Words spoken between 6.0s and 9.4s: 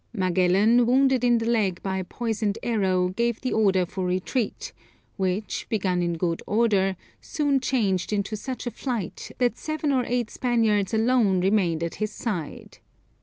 in good order, soon changed into such a flight,